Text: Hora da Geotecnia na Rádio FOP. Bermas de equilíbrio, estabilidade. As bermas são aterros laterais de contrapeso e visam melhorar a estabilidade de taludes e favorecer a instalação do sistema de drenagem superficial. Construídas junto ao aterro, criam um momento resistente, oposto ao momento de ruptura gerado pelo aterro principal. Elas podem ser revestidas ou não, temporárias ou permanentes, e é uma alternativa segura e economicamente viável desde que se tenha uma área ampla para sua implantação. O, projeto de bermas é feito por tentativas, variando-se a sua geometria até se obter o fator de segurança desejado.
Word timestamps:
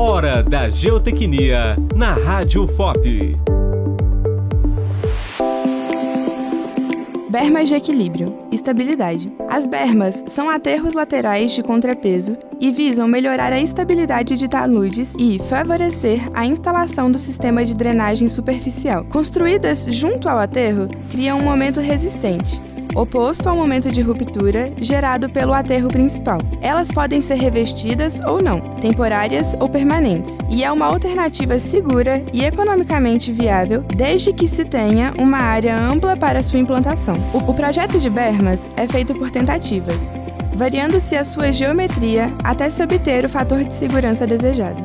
Hora 0.00 0.44
da 0.44 0.68
Geotecnia 0.68 1.76
na 1.92 2.12
Rádio 2.12 2.68
FOP. 2.68 3.36
Bermas 7.28 7.68
de 7.68 7.74
equilíbrio, 7.74 8.32
estabilidade. 8.52 9.32
As 9.48 9.66
bermas 9.66 10.22
são 10.28 10.48
aterros 10.48 10.94
laterais 10.94 11.50
de 11.50 11.64
contrapeso 11.64 12.38
e 12.60 12.70
visam 12.70 13.08
melhorar 13.08 13.52
a 13.52 13.60
estabilidade 13.60 14.36
de 14.36 14.46
taludes 14.46 15.14
e 15.18 15.40
favorecer 15.40 16.20
a 16.32 16.46
instalação 16.46 17.10
do 17.10 17.18
sistema 17.18 17.64
de 17.64 17.74
drenagem 17.74 18.28
superficial. 18.28 19.04
Construídas 19.06 19.86
junto 19.90 20.28
ao 20.28 20.38
aterro, 20.38 20.86
criam 21.10 21.40
um 21.40 21.42
momento 21.42 21.80
resistente, 21.80 22.62
oposto 22.98 23.48
ao 23.48 23.56
momento 23.56 23.90
de 23.90 24.00
ruptura 24.02 24.72
gerado 24.78 25.30
pelo 25.30 25.54
aterro 25.54 25.88
principal. 25.88 26.40
Elas 26.60 26.90
podem 26.90 27.22
ser 27.22 27.36
revestidas 27.36 28.20
ou 28.22 28.42
não, 28.42 28.60
temporárias 28.80 29.56
ou 29.60 29.68
permanentes, 29.68 30.38
e 30.50 30.64
é 30.64 30.72
uma 30.72 30.86
alternativa 30.86 31.58
segura 31.58 32.22
e 32.32 32.44
economicamente 32.44 33.32
viável 33.32 33.82
desde 33.82 34.32
que 34.32 34.48
se 34.48 34.64
tenha 34.64 35.14
uma 35.16 35.38
área 35.38 35.78
ampla 35.78 36.16
para 36.16 36.42
sua 36.42 36.58
implantação. 36.58 37.16
O, 37.32 37.54
projeto 37.54 37.98
de 37.98 38.10
bermas 38.10 38.70
é 38.76 38.86
feito 38.86 39.14
por 39.14 39.30
tentativas, 39.30 40.00
variando-se 40.54 41.16
a 41.16 41.24
sua 41.24 41.52
geometria 41.52 42.32
até 42.42 42.68
se 42.68 42.82
obter 42.82 43.24
o 43.24 43.28
fator 43.28 43.62
de 43.62 43.72
segurança 43.72 44.26
desejado. 44.26 44.84